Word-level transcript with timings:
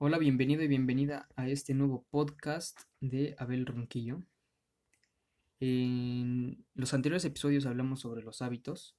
Hola, 0.00 0.18
bienvenido 0.18 0.62
y 0.62 0.68
bienvenida 0.68 1.28
a 1.34 1.48
este 1.48 1.74
nuevo 1.74 2.06
podcast 2.08 2.82
de 3.00 3.34
Abel 3.36 3.66
Ronquillo. 3.66 4.22
En 5.58 6.64
los 6.74 6.94
anteriores 6.94 7.24
episodios 7.24 7.66
hablamos 7.66 7.98
sobre 7.98 8.22
los 8.22 8.40
hábitos, 8.40 8.96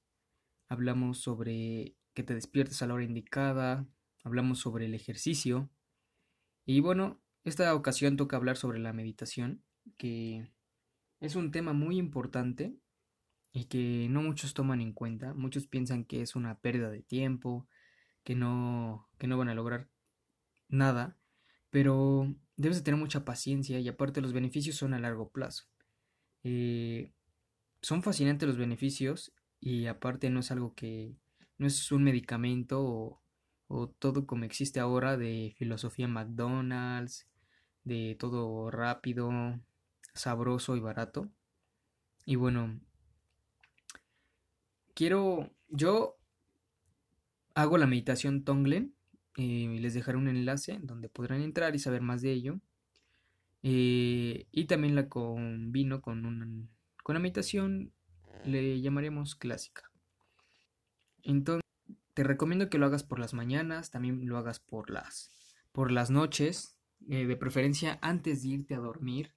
hablamos 0.68 1.16
sobre 1.16 1.94
que 2.12 2.22
te 2.22 2.34
despiertes 2.34 2.82
a 2.82 2.86
la 2.86 2.92
hora 2.92 3.04
indicada, 3.04 3.86
hablamos 4.24 4.58
sobre 4.58 4.84
el 4.84 4.94
ejercicio 4.94 5.70
y 6.66 6.80
bueno, 6.80 7.18
esta 7.44 7.74
ocasión 7.74 8.18
toca 8.18 8.36
hablar 8.36 8.58
sobre 8.58 8.78
la 8.78 8.92
meditación, 8.92 9.62
que 9.96 10.52
es 11.18 11.34
un 11.34 11.50
tema 11.50 11.72
muy 11.72 11.96
importante 11.96 12.76
y 13.52 13.64
que 13.68 14.06
no 14.10 14.20
muchos 14.20 14.52
toman 14.52 14.82
en 14.82 14.92
cuenta. 14.92 15.32
Muchos 15.32 15.66
piensan 15.66 16.04
que 16.04 16.20
es 16.20 16.36
una 16.36 16.58
pérdida 16.58 16.90
de 16.90 17.02
tiempo, 17.02 17.66
que 18.22 18.34
no, 18.34 19.08
que 19.16 19.28
no 19.28 19.38
van 19.38 19.48
a 19.48 19.54
lograr 19.54 19.88
nada, 20.70 21.16
pero 21.70 22.34
debes 22.56 22.78
de 22.78 22.84
tener 22.84 23.00
mucha 23.00 23.24
paciencia 23.24 23.78
y 23.80 23.88
aparte 23.88 24.20
los 24.20 24.32
beneficios 24.32 24.76
son 24.76 24.94
a 24.94 25.00
largo 25.00 25.30
plazo. 25.30 25.64
Eh, 26.44 27.12
son 27.82 28.02
fascinantes 28.02 28.48
los 28.48 28.58
beneficios 28.58 29.32
y 29.60 29.86
aparte 29.86 30.30
no 30.30 30.40
es 30.40 30.50
algo 30.50 30.74
que 30.74 31.16
no 31.58 31.66
es 31.66 31.92
un 31.92 32.04
medicamento 32.04 32.82
o, 32.82 33.22
o 33.68 33.88
todo 33.88 34.26
como 34.26 34.44
existe 34.44 34.80
ahora 34.80 35.16
de 35.16 35.54
filosofía 35.58 36.08
McDonald's, 36.08 37.28
de 37.84 38.16
todo 38.18 38.70
rápido, 38.70 39.30
sabroso 40.14 40.76
y 40.76 40.80
barato. 40.80 41.30
Y 42.24 42.36
bueno, 42.36 42.80
quiero, 44.94 45.50
yo 45.68 46.18
hago 47.54 47.78
la 47.78 47.86
meditación 47.86 48.44
Tonglen 48.44 48.94
eh, 49.36 49.78
les 49.80 49.94
dejaré 49.94 50.18
un 50.18 50.28
enlace 50.28 50.78
donde 50.82 51.08
podrán 51.08 51.42
entrar 51.42 51.74
y 51.74 51.78
saber 51.78 52.02
más 52.02 52.22
de 52.22 52.32
ello. 52.32 52.60
Eh, 53.62 54.46
y 54.50 54.64
también 54.64 54.94
la 54.94 55.08
combino 55.08 56.00
con 56.00 56.24
una, 56.24 56.46
con 57.02 57.14
la 57.14 57.20
meditación, 57.20 57.92
le 58.44 58.80
llamaremos 58.80 59.34
clásica. 59.34 59.90
Entonces, 61.22 61.62
te 62.14 62.24
recomiendo 62.24 62.70
que 62.70 62.78
lo 62.78 62.86
hagas 62.86 63.04
por 63.04 63.18
las 63.18 63.34
mañanas, 63.34 63.90
también 63.90 64.26
lo 64.26 64.38
hagas 64.38 64.60
por 64.60 64.90
las, 64.90 65.30
por 65.72 65.90
las 65.90 66.10
noches, 66.10 66.76
eh, 67.08 67.26
de 67.26 67.36
preferencia 67.36 67.98
antes 68.02 68.42
de 68.42 68.48
irte 68.48 68.74
a 68.74 68.78
dormir. 68.78 69.34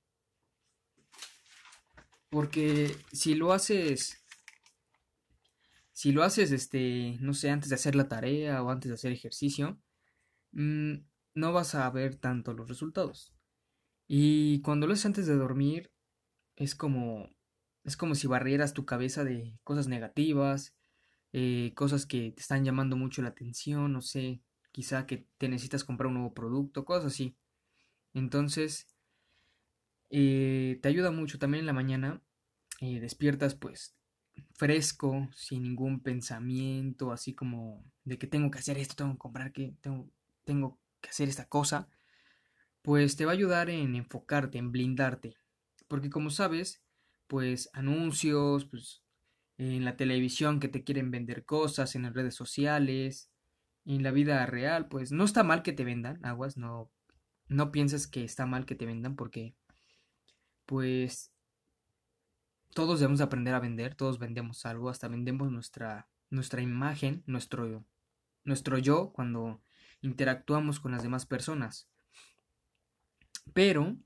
Porque 2.29 2.95
si 3.11 3.35
lo 3.35 3.53
haces 3.53 4.22
si 5.93 6.11
lo 6.11 6.23
haces, 6.23 6.51
este, 6.51 7.17
no 7.21 7.33
sé, 7.33 7.49
antes 7.51 7.69
de 7.69 7.75
hacer 7.75 7.95
la 7.95 8.07
tarea 8.09 8.63
o 8.63 8.69
antes 8.71 8.89
de 8.89 8.95
hacer 8.95 9.11
ejercicio, 9.13 9.79
mm, 10.53 10.95
no 11.35 11.53
vas 11.53 11.75
a 11.75 11.89
ver 11.91 12.15
tanto 12.15 12.53
los 12.53 12.67
resultados. 12.69 13.33
Y 14.07 14.61
cuando 14.61 14.87
lo 14.87 14.93
haces 14.93 15.07
antes 15.07 15.27
de 15.27 15.35
dormir, 15.35 15.91
es 16.55 16.75
como, 16.75 17.35
es 17.83 17.97
como 17.97 18.15
si 18.15 18.27
barrieras 18.27 18.73
tu 18.73 18.85
cabeza 18.85 19.23
de 19.23 19.59
cosas 19.63 19.87
negativas, 19.87 20.75
eh, 21.33 21.73
cosas 21.75 22.05
que 22.05 22.31
te 22.31 22.41
están 22.41 22.65
llamando 22.65 22.97
mucho 22.97 23.21
la 23.21 23.29
atención, 23.29 23.93
no 23.93 24.01
sé, 24.01 24.41
quizá 24.71 25.05
que 25.07 25.27
te 25.37 25.49
necesitas 25.49 25.83
comprar 25.83 26.07
un 26.07 26.15
nuevo 26.15 26.33
producto, 26.33 26.85
cosas 26.85 27.13
así. 27.13 27.37
Entonces, 28.13 28.87
eh, 30.09 30.79
te 30.81 30.89
ayuda 30.89 31.11
mucho 31.11 31.39
también 31.39 31.61
en 31.61 31.67
la 31.67 31.73
mañana, 31.73 32.21
eh, 32.81 32.99
despiertas 32.99 33.55
pues 33.55 33.95
fresco, 34.53 35.29
sin 35.35 35.63
ningún 35.63 36.01
pensamiento, 36.01 37.11
así 37.11 37.33
como 37.33 37.83
de 38.03 38.17
que 38.17 38.27
tengo 38.27 38.51
que 38.51 38.59
hacer 38.59 38.77
esto, 38.77 38.95
tengo 38.95 39.13
que 39.13 39.19
comprar 39.19 39.51
que 39.51 39.75
tengo, 39.81 40.09
tengo 40.43 40.79
que 41.01 41.09
hacer 41.09 41.29
esta 41.29 41.47
cosa, 41.47 41.89
pues 42.81 43.15
te 43.15 43.25
va 43.25 43.31
a 43.31 43.35
ayudar 43.35 43.69
en 43.69 43.95
enfocarte, 43.95 44.57
en 44.57 44.71
blindarte. 44.71 45.35
Porque 45.87 46.09
como 46.09 46.29
sabes, 46.29 46.83
pues 47.27 47.69
anuncios, 47.73 48.65
pues 48.65 49.03
en 49.57 49.85
la 49.85 49.97
televisión 49.97 50.59
que 50.59 50.67
te 50.67 50.83
quieren 50.83 51.11
vender 51.11 51.45
cosas, 51.45 51.95
en 51.95 52.03
las 52.03 52.13
redes 52.13 52.35
sociales, 52.35 53.29
en 53.85 54.03
la 54.03 54.11
vida 54.11 54.45
real, 54.45 54.87
pues 54.87 55.11
no 55.11 55.23
está 55.23 55.43
mal 55.43 55.63
que 55.63 55.73
te 55.73 55.83
vendan, 55.83 56.23
aguas, 56.25 56.57
no, 56.57 56.91
no 57.47 57.71
pienses 57.71 58.07
que 58.07 58.23
está 58.23 58.45
mal 58.45 58.65
que 58.65 58.75
te 58.75 58.85
vendan 58.85 59.15
porque 59.15 59.55
pues 60.65 61.32
todos 62.73 62.99
debemos 62.99 63.21
aprender 63.21 63.53
a 63.53 63.59
vender, 63.59 63.95
todos 63.95 64.19
vendemos 64.19 64.65
algo, 64.65 64.89
hasta 64.89 65.07
vendemos 65.07 65.51
nuestra, 65.51 66.09
nuestra 66.29 66.61
imagen, 66.61 67.23
nuestro, 67.25 67.85
nuestro 68.43 68.77
yo 68.77 69.11
cuando 69.13 69.61
interactuamos 70.01 70.79
con 70.79 70.91
las 70.91 71.03
demás 71.03 71.25
personas. 71.25 71.89
Pero, 73.53 73.97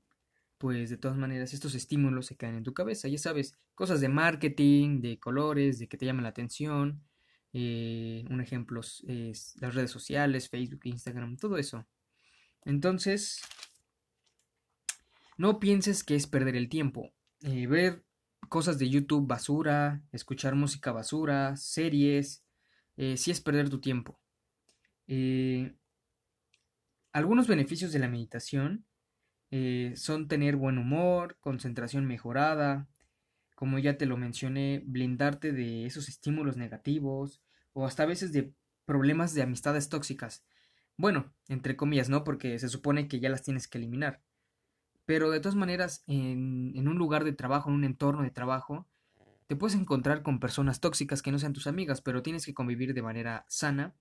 pues 0.58 0.90
de 0.90 0.96
todas 0.96 1.16
maneras, 1.16 1.54
estos 1.54 1.74
estímulos 1.74 2.26
se 2.26 2.36
quedan 2.36 2.56
en 2.56 2.64
tu 2.64 2.74
cabeza, 2.74 3.08
ya 3.08 3.18
sabes, 3.18 3.56
cosas 3.74 4.00
de 4.00 4.08
marketing, 4.08 5.00
de 5.00 5.18
colores, 5.18 5.78
de 5.78 5.88
que 5.88 5.96
te 5.96 6.06
llamen 6.06 6.24
la 6.24 6.30
atención. 6.30 7.02
Eh, 7.52 8.24
un 8.28 8.40
ejemplo 8.40 8.80
es 8.80 9.54
las 9.60 9.74
redes 9.74 9.90
sociales, 9.90 10.48
Facebook, 10.48 10.80
Instagram, 10.84 11.36
todo 11.36 11.56
eso. 11.56 11.86
Entonces, 12.64 13.40
no 15.36 15.60
pienses 15.60 16.04
que 16.04 16.16
es 16.16 16.26
perder 16.26 16.56
el 16.56 16.68
tiempo. 16.68 17.12
Eh, 17.42 17.66
ver 17.68 18.04
cosas 18.48 18.78
de 18.78 18.88
YouTube 18.88 19.26
basura, 19.26 20.02
escuchar 20.12 20.54
música 20.54 20.92
basura, 20.92 21.56
series, 21.56 22.44
eh, 22.96 23.16
si 23.16 23.30
es 23.30 23.40
perder 23.40 23.70
tu 23.70 23.80
tiempo. 23.80 24.18
Eh, 25.06 25.74
algunos 27.12 27.46
beneficios 27.46 27.92
de 27.92 27.98
la 27.98 28.08
meditación 28.08 28.84
eh, 29.50 29.92
son 29.96 30.28
tener 30.28 30.56
buen 30.56 30.78
humor, 30.78 31.36
concentración 31.40 32.06
mejorada, 32.06 32.88
como 33.54 33.78
ya 33.78 33.96
te 33.96 34.06
lo 34.06 34.16
mencioné, 34.16 34.82
blindarte 34.86 35.52
de 35.52 35.86
esos 35.86 36.08
estímulos 36.08 36.56
negativos 36.56 37.42
o 37.72 37.86
hasta 37.86 38.04
a 38.04 38.06
veces 38.06 38.32
de 38.32 38.52
problemas 38.84 39.34
de 39.34 39.42
amistades 39.42 39.88
tóxicas. 39.88 40.44
Bueno, 40.96 41.32
entre 41.48 41.76
comillas, 41.76 42.08
¿no? 42.08 42.24
Porque 42.24 42.58
se 42.58 42.68
supone 42.68 43.08
que 43.08 43.20
ya 43.20 43.30
las 43.30 43.42
tienes 43.42 43.68
que 43.68 43.78
eliminar. 43.78 44.22
Pero 45.08 45.30
de 45.30 45.40
todas 45.40 45.56
maneras, 45.56 46.04
en, 46.06 46.86
un 46.86 46.98
lugar 46.98 47.24
de 47.24 47.32
trabajo, 47.32 47.70
en 47.70 47.76
un 47.76 47.84
entorno 47.84 48.24
de 48.24 48.30
trabajo, 48.30 48.86
te 49.46 49.56
puedes 49.56 49.74
encontrar 49.74 50.22
con 50.22 50.38
personas 50.38 50.80
tóxicas 50.80 51.22
que 51.22 51.32
no 51.32 51.38
sean 51.38 51.54
tus 51.54 51.66
amigas, 51.66 52.02
pero 52.02 52.22
tienes 52.22 52.44
que 52.44 52.52
convivir 52.52 52.92
de 52.92 53.00
manera 53.00 53.46
sana 53.48 53.94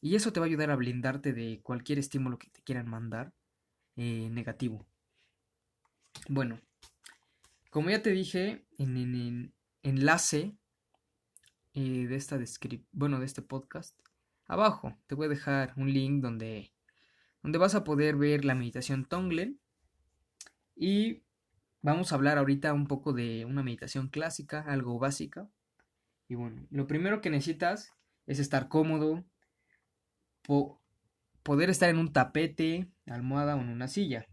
y 0.00 0.16
eso 0.16 0.32
te 0.32 0.40
va 0.40 0.46
a 0.46 0.48
ayudar 0.48 0.72
a 0.72 0.74
blindarte 0.74 1.32
de 1.32 1.60
cualquier 1.62 2.00
estímulo 2.00 2.36
que 2.36 2.50
te 2.50 2.62
quieran 2.62 2.88
mandar 2.88 3.32
eh, 3.94 4.28
negativo. 4.32 4.84
Bueno, 6.28 6.60
como 7.70 7.90
ya 7.90 8.02
te 8.02 8.10
dije 8.10 8.66
en 8.76 8.96
el 8.96 9.52
enlace 9.84 10.56
eh, 11.74 12.08
de 12.08 12.16
esta 12.16 12.40
bueno 12.90 13.20
de 13.20 13.26
este 13.26 13.42
podcast, 13.42 13.96
abajo 14.48 14.98
te 15.06 15.14
voy 15.14 15.26
a 15.26 15.28
dejar 15.28 15.74
un 15.76 15.92
link 15.92 16.20
donde 16.20 16.72
donde 17.40 17.58
vas 17.58 17.76
a 17.76 17.84
poder 17.84 18.16
ver 18.16 18.44
la 18.44 18.56
meditación 18.56 19.04
Tonglen 19.04 19.60
y 20.80 21.22
vamos 21.82 22.10
a 22.10 22.14
hablar 22.14 22.38
ahorita 22.38 22.72
un 22.72 22.86
poco 22.86 23.12
de 23.12 23.44
una 23.44 23.62
meditación 23.62 24.08
clásica, 24.08 24.62
algo 24.62 24.98
básica. 24.98 25.46
Y 26.26 26.36
bueno, 26.36 26.66
lo 26.70 26.86
primero 26.86 27.20
que 27.20 27.28
necesitas 27.28 27.92
es 28.26 28.38
estar 28.38 28.68
cómodo, 28.68 29.22
poder 31.42 31.68
estar 31.68 31.90
en 31.90 31.98
un 31.98 32.14
tapete, 32.14 32.90
almohada 33.04 33.56
o 33.56 33.60
en 33.60 33.68
una 33.68 33.88
silla. 33.88 34.26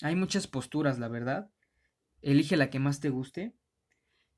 Hay 0.00 0.16
muchas 0.16 0.46
posturas, 0.46 0.98
la 0.98 1.08
verdad. 1.08 1.50
Elige 2.22 2.56
la 2.56 2.70
que 2.70 2.78
más 2.78 3.00
te 3.00 3.10
guste. 3.10 3.54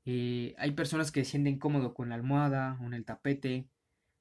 Eh, 0.03 0.53
hay 0.57 0.71
personas 0.71 1.13
que 1.13 1.23
se 1.23 1.31
sienten 1.31 1.53
incómodo 1.55 1.93
con 1.93 2.09
la 2.09 2.15
almohada 2.15 2.77
o 2.81 2.87
en 2.87 2.93
el 2.93 3.05
tapete. 3.05 3.69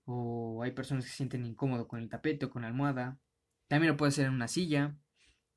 O 0.04 0.62
hay 0.62 0.70
personas 0.70 1.04
que 1.04 1.10
se 1.10 1.16
sienten 1.16 1.44
incómodo 1.44 1.88
con 1.88 1.98
el 1.98 2.08
tapete 2.08 2.46
o 2.46 2.50
con 2.50 2.62
la 2.62 2.68
almohada. 2.68 3.18
También 3.66 3.90
lo 3.90 3.96
puede 3.96 4.10
hacer 4.10 4.26
en 4.26 4.34
una 4.34 4.46
silla. 4.46 4.96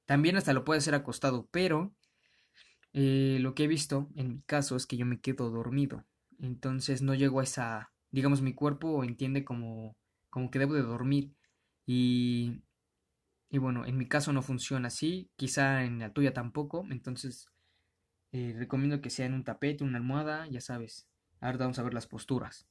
También 0.09 0.37
hasta 0.37 0.53
lo 0.53 0.65
puede 0.65 0.79
hacer 0.79 0.95
acostado, 0.95 1.47
pero 1.51 1.93
eh, 2.93 3.37
lo 3.41 3.53
que 3.53 3.65
he 3.65 3.67
visto 3.67 4.09
en 4.15 4.29
mi 4.29 4.41
caso 4.41 4.75
es 4.75 4.87
que 4.87 4.97
yo 4.97 5.05
me 5.05 5.19
quedo 5.19 5.51
dormido. 5.51 6.03
Entonces 6.39 7.03
no 7.03 7.13
llego 7.13 7.41
a 7.41 7.43
esa, 7.43 7.91
digamos, 8.09 8.41
mi 8.41 8.55
cuerpo 8.55 9.03
entiende 9.03 9.45
como, 9.45 9.95
como 10.31 10.49
que 10.49 10.57
debo 10.57 10.73
de 10.73 10.81
dormir. 10.81 11.35
Y, 11.85 12.63
y 13.51 13.59
bueno, 13.59 13.85
en 13.85 13.99
mi 13.99 14.07
caso 14.07 14.33
no 14.33 14.41
funciona 14.41 14.87
así, 14.87 15.29
quizá 15.35 15.83
en 15.83 15.99
la 15.99 16.11
tuya 16.11 16.33
tampoco. 16.33 16.87
Entonces 16.89 17.45
eh, 18.31 18.55
recomiendo 18.57 19.01
que 19.01 19.11
sea 19.11 19.27
en 19.27 19.35
un 19.35 19.43
tapete, 19.43 19.83
una 19.83 19.99
almohada, 19.99 20.47
ya 20.47 20.59
sabes. 20.59 21.07
Ahora 21.39 21.59
vamos 21.59 21.77
a 21.77 21.83
ver 21.83 21.93
las 21.93 22.07
posturas. 22.07 22.65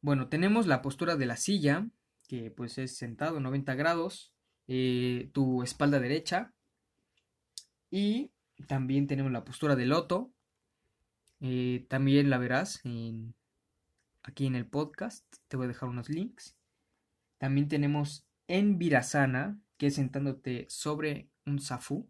Bueno, 0.00 0.26
tenemos 0.28 0.66
la 0.66 0.82
postura 0.82 1.14
de 1.14 1.26
la 1.26 1.36
silla, 1.36 1.86
que 2.26 2.50
pues 2.50 2.76
es 2.78 2.96
sentado 2.96 3.38
90 3.38 3.76
grados. 3.76 4.32
Eh, 4.68 5.30
tu 5.32 5.62
espalda 5.62 5.98
derecha. 6.00 6.52
Y 7.90 8.32
también 8.66 9.06
tenemos 9.06 9.32
la 9.32 9.44
postura 9.44 9.76
de 9.76 9.86
loto. 9.86 10.32
Eh, 11.40 11.86
también 11.88 12.30
la 12.30 12.38
verás 12.38 12.82
aquí 14.22 14.46
en 14.46 14.54
el 14.54 14.66
podcast. 14.66 15.24
Te 15.48 15.56
voy 15.56 15.64
a 15.64 15.68
dejar 15.68 15.88
unos 15.88 16.08
links. 16.08 16.56
También 17.38 17.68
tenemos 17.68 18.26
en 18.48 18.78
Virasana, 18.78 19.60
que 19.76 19.88
es 19.88 19.94
sentándote 19.94 20.66
sobre 20.68 21.28
un 21.44 21.60
zafu, 21.60 22.08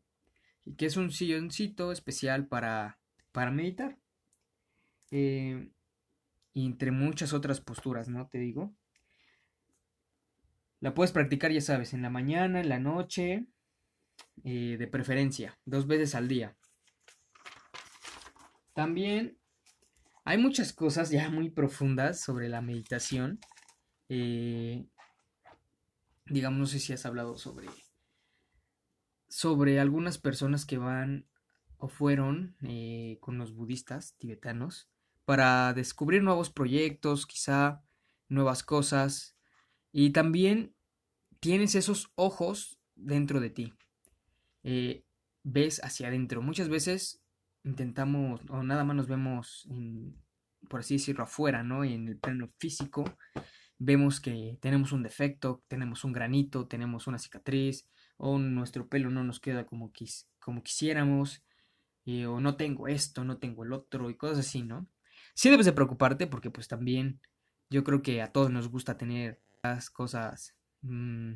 que 0.77 0.87
es 0.87 0.97
un 0.97 1.11
silloncito 1.11 1.93
especial 1.93 2.47
para, 2.47 2.99
para 3.33 3.51
meditar. 3.51 3.99
Eh, 5.11 5.71
y 6.53 6.67
entre 6.67 6.91
muchas 6.91 7.33
otras 7.33 7.61
posturas, 7.61 8.09
¿no? 8.09 8.29
Te 8.29 8.39
digo. 8.39 8.75
La 10.81 10.95
puedes 10.95 11.13
practicar, 11.13 11.53
ya 11.53 11.61
sabes, 11.61 11.95
en 11.95 12.03
la 12.03 12.11
mañana, 12.11 12.61
en 12.61 12.69
la 12.69 12.79
noche, 12.79 13.47
eh, 14.45 14.77
de 14.79 14.87
preferencia, 14.87 15.59
dos 15.65 15.87
veces 15.87 16.15
al 16.15 16.29
día. 16.29 16.57
También 18.75 19.39
hay 20.25 20.39
muchas 20.39 20.73
cosas 20.73 21.11
ya 21.11 21.31
muy 21.31 21.51
profundas 21.51 22.21
sobre 22.21 22.49
la 22.49 22.61
meditación. 22.61 23.39
Eh, 24.09 24.87
digamos, 26.27 26.59
no 26.59 26.67
sé 26.67 26.79
si 26.79 26.93
has 26.93 27.07
hablado 27.07 27.39
sobre, 27.39 27.69
sobre 29.29 29.81
algunas 29.81 30.19
personas 30.19 30.67
que 30.67 30.79
van 30.79 31.27
o 31.79 31.89
fueron 31.89 32.57
eh, 32.63 33.19
con 33.21 33.39
los 33.39 33.55
budistas 33.55 34.17
tibetanos 34.17 34.91
para 35.25 35.73
descubrir 35.75 36.23
nuevos 36.23 36.51
proyectos, 36.51 37.27
quizá 37.27 37.83
nuevas 38.29 38.63
cosas. 38.63 39.36
Y 39.99 40.11
también 40.11 40.75
tienes 41.41 41.75
esos 41.75 42.13
ojos 42.17 42.79
dentro 42.97 43.41
de 43.41 43.49
ti. 43.49 43.73
Eh, 44.63 45.07
ves 45.43 45.83
hacia 45.83 46.09
adentro. 46.09 46.43
Muchas 46.43 46.69
veces 46.69 47.25
intentamos 47.65 48.43
o 48.51 48.63
nada 48.63 48.85
más 48.85 48.95
nos 48.95 49.09
vemos, 49.09 49.67
por 50.69 50.81
así 50.81 50.97
decirlo, 50.97 51.25
afuera, 51.25 51.63
¿no? 51.63 51.83
En 51.83 52.09
el 52.09 52.19
plano 52.19 52.51
físico 52.59 53.05
vemos 53.79 54.21
que 54.21 54.59
tenemos 54.61 54.93
un 54.93 55.03
defecto, 55.03 55.65
tenemos 55.67 56.05
un 56.05 56.13
granito, 56.13 56.67
tenemos 56.67 57.07
una 57.07 57.19
cicatriz, 57.19 57.89
o 58.19 58.39
nuestro 58.39 58.91
pelo 58.91 59.09
no 59.09 59.25
nos 59.25 59.41
queda 59.41 59.65
como, 59.65 59.95
como 60.41 60.63
quisiéramos, 60.63 61.43
eh, 62.05 62.27
o 62.27 62.39
no 62.43 62.59
tengo 62.59 62.87
esto, 62.87 63.25
no 63.25 63.39
tengo 63.39 63.65
el 63.65 63.73
otro, 63.73 64.11
y 64.11 64.15
cosas 64.19 64.41
así, 64.41 64.63
¿no? 64.63 64.91
Sí 65.33 65.49
debes 65.49 65.65
de 65.65 65.73
preocuparte 65.73 66.27
porque 66.27 66.51
pues 66.51 66.69
también 66.69 67.19
yo 67.71 67.83
creo 67.83 68.03
que 68.03 68.21
a 68.21 68.31
todos 68.31 68.51
nos 68.51 68.69
gusta 68.69 68.99
tener 68.99 69.41
las 69.75 69.91
cosas 69.91 70.55
mm, 70.83 71.35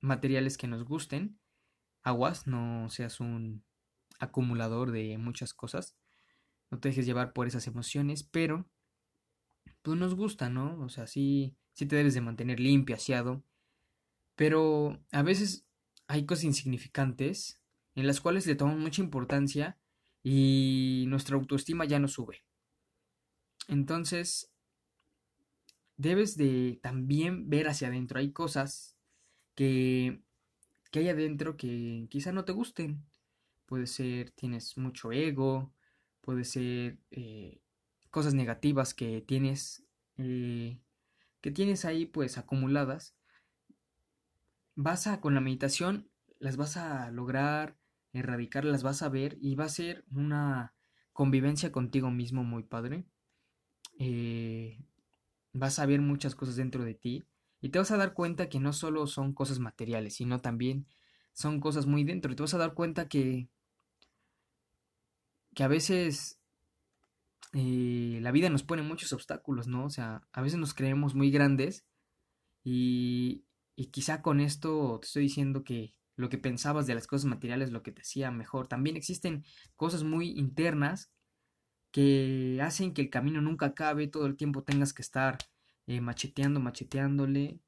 materiales 0.00 0.56
que 0.56 0.66
nos 0.66 0.84
gusten. 0.84 1.38
Aguas, 2.02 2.46
no 2.46 2.88
seas 2.90 3.20
un 3.20 3.64
acumulador 4.18 4.90
de 4.90 5.18
muchas 5.18 5.54
cosas. 5.54 5.96
No 6.70 6.78
te 6.78 6.88
dejes 6.88 7.06
llevar 7.06 7.32
por 7.32 7.46
esas 7.46 7.66
emociones, 7.66 8.22
pero 8.22 8.66
pues 9.82 9.98
nos 9.98 10.14
gusta, 10.14 10.48
¿no? 10.48 10.80
O 10.82 10.88
sea, 10.88 11.06
sí, 11.06 11.56
sí 11.72 11.86
te 11.86 11.96
debes 11.96 12.14
de 12.14 12.20
mantener 12.20 12.60
limpio, 12.60 12.96
aseado. 12.96 13.44
Pero 14.36 15.00
a 15.12 15.22
veces 15.22 15.66
hay 16.08 16.26
cosas 16.26 16.44
insignificantes 16.44 17.60
en 17.94 18.06
las 18.06 18.20
cuales 18.20 18.46
le 18.46 18.56
tomamos 18.56 18.80
mucha 18.80 19.02
importancia 19.02 19.78
y 20.22 21.04
nuestra 21.08 21.36
autoestima 21.36 21.84
ya 21.84 21.98
no 21.98 22.08
sube. 22.08 22.44
Entonces, 23.68 24.53
debes 25.96 26.36
de 26.36 26.78
también 26.82 27.48
ver 27.50 27.68
hacia 27.68 27.88
adentro. 27.88 28.18
Hay 28.18 28.32
cosas 28.32 28.96
que, 29.54 30.22
que 30.90 31.00
hay 31.00 31.08
adentro 31.08 31.56
que 31.56 32.06
quizá 32.10 32.32
no 32.32 32.44
te 32.44 32.52
gusten. 32.52 33.04
Puede 33.66 33.86
ser, 33.86 34.30
tienes 34.30 34.76
mucho 34.76 35.12
ego, 35.12 35.72
puede 36.24 36.44
ser 36.44 36.98
eh, 37.10 37.60
cosas 38.10 38.32
negativas 38.34 38.94
que 38.94 39.20
tienes 39.20 39.84
eh, 40.16 40.80
que 41.40 41.50
tienes 41.50 41.84
ahí 41.84 42.06
pues 42.06 42.38
acumuladas 42.38 43.14
vas 44.74 45.06
a 45.06 45.20
con 45.20 45.34
la 45.34 45.40
meditación 45.40 46.08
las 46.38 46.56
vas 46.56 46.76
a 46.76 47.10
lograr 47.10 47.76
erradicar 48.12 48.64
las 48.64 48.82
vas 48.82 49.02
a 49.02 49.08
ver 49.08 49.36
y 49.40 49.56
va 49.56 49.64
a 49.64 49.68
ser 49.68 50.04
una 50.10 50.74
convivencia 51.12 51.72
contigo 51.72 52.10
mismo 52.10 52.44
muy 52.44 52.62
padre 52.62 53.04
eh, 53.98 54.78
vas 55.54 55.78
a 55.78 55.86
ver 55.86 56.02
muchas 56.02 56.34
cosas 56.34 56.56
dentro 56.56 56.84
de 56.84 56.94
ti 56.94 57.24
y 57.62 57.70
te 57.70 57.78
vas 57.78 57.90
a 57.90 57.96
dar 57.96 58.12
cuenta 58.12 58.50
que 58.50 58.60
no 58.60 58.74
solo 58.74 59.06
son 59.06 59.32
cosas 59.32 59.58
materiales 59.58 60.14
sino 60.14 60.40
también 60.40 60.86
son 61.32 61.60
cosas 61.60 61.86
muy 61.86 62.04
dentro 62.04 62.30
y 62.30 62.36
te 62.36 62.42
vas 62.42 62.54
a 62.54 62.58
dar 62.58 62.74
cuenta 62.74 63.08
que 63.08 63.48
que 65.54 65.62
a 65.62 65.68
veces 65.68 66.38
eh, 67.54 68.18
la 68.20 68.32
vida 68.32 68.50
nos 68.50 68.64
pone 68.64 68.82
muchos 68.82 69.12
obstáculos, 69.12 69.68
¿no? 69.68 69.84
O 69.84 69.90
sea, 69.90 70.26
a 70.32 70.42
veces 70.42 70.58
nos 70.58 70.74
creemos 70.74 71.14
muy 71.14 71.30
grandes 71.30 71.86
y, 72.64 73.44
y 73.76 73.86
quizá 73.86 74.22
con 74.22 74.40
esto 74.40 74.98
te 75.00 75.06
estoy 75.06 75.22
diciendo 75.24 75.62
que 75.62 75.94
lo 76.16 76.28
que 76.28 76.38
pensabas 76.38 76.86
de 76.86 76.94
las 76.94 77.06
cosas 77.06 77.26
materiales, 77.26 77.70
lo 77.70 77.82
que 77.82 77.92
te 77.92 78.02
hacía 78.02 78.30
mejor. 78.30 78.66
También 78.66 78.96
existen 78.96 79.44
cosas 79.76 80.02
muy 80.02 80.30
internas 80.30 81.12
que 81.94 82.58
hacen 82.60 82.92
que 82.92 83.02
el 83.02 83.10
camino 83.10 83.40
nunca 83.40 83.66
acabe, 83.66 84.08
todo 84.08 84.26
el 84.26 84.36
tiempo 84.36 84.64
tengas 84.64 84.92
que 84.92 85.02
estar 85.02 85.38
eh, 85.86 86.00
macheteando, 86.00 86.58
macheteándole. 86.58 87.60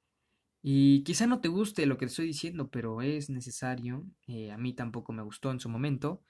Y 0.63 1.05
quizá 1.05 1.29
no 1.29 1.41
te 1.41 1.49
guste 1.49 1.87
lo 1.87 1.97
que 1.97 2.07
te 2.07 2.11
estoy 2.11 2.27
diciendo, 2.27 2.69
pero 2.69 3.03
es 3.03 3.31
necesario. 3.31 4.05
Eh, 4.27 4.51
a 4.51 4.59
mí 4.59 4.73
tampoco 4.75 5.13
me 5.13 5.23
gustó 5.23 5.53
en 5.53 5.61
su 5.61 5.69
momento, 5.69 6.23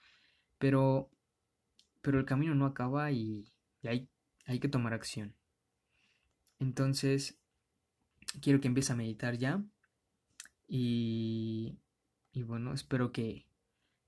pero 0.58 1.10
pero 2.06 2.20
el 2.20 2.24
camino 2.24 2.54
no 2.54 2.66
acaba 2.66 3.10
y, 3.10 3.50
hay, 3.82 4.08
hay 4.44 4.60
que 4.60 4.68
tomar 4.68 4.94
acción. 4.94 5.34
Entonces, 6.60 7.36
quiero 8.40 8.60
que 8.60 8.68
empieces 8.68 8.92
a 8.92 8.96
meditar 8.96 9.36
ya 9.38 9.64
y, 10.68 11.80
y 12.32 12.42
bueno, 12.44 12.74
espero 12.74 13.10
que, 13.10 13.48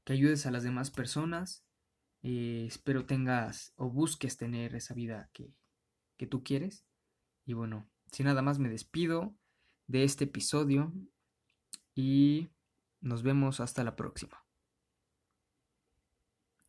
que, 0.04 0.12
ayudes 0.12 0.46
a 0.46 0.52
las 0.52 0.62
demás 0.62 0.92
personas. 0.92 1.64
Eh, 2.22 2.64
espero 2.66 3.06
tengas 3.06 3.72
o 3.76 3.90
busques 3.90 4.36
tener 4.36 4.74
esa 4.74 4.94
vida 4.94 5.30
que, 5.32 5.54
que 6.16 6.26
tú 6.26 6.42
quieres. 6.42 6.84
Y 7.46 7.52
bueno, 7.52 7.88
sin 8.10 8.26
nada 8.26 8.42
más 8.42 8.58
me 8.58 8.68
despido 8.68 9.34
de 9.86 10.04
este 10.04 10.24
episodio 10.24 10.92
y 11.94 12.48
nos 13.00 13.22
vemos 13.22 13.60
hasta 13.60 13.84
la 13.84 13.96
próxima. 13.96 14.47